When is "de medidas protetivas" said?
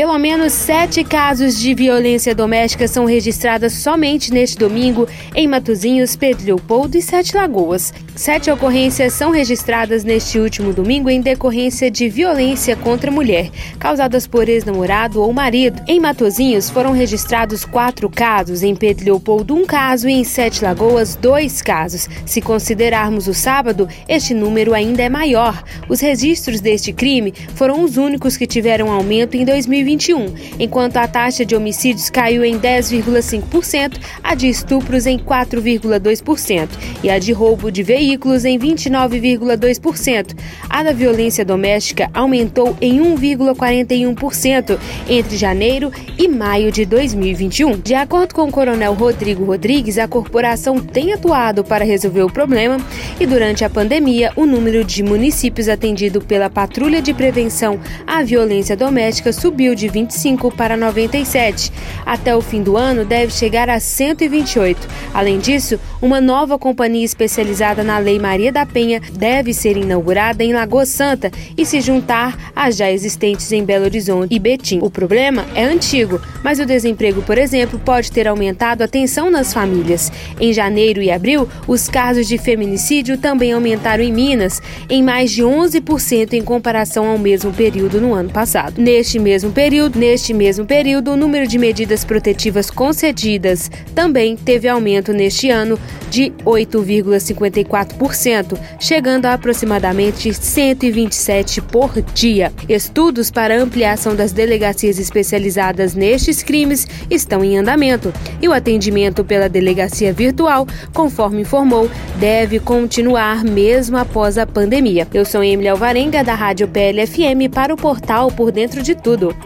91.46-92.70